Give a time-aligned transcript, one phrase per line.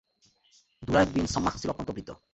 [0.83, 2.09] দুরায়দ bin Simmah ছিল অত্যন্ত বৃদ্ধ।